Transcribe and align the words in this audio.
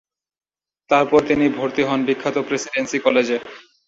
তারপর 0.89 1.19
তিনি 1.27 1.45
ভর্তি 1.57 1.81
হন 1.83 1.99
বিখ্যাত 2.07 2.35
প্রেসিডেন্সি 2.47 2.97
কলেজে। 3.05 3.37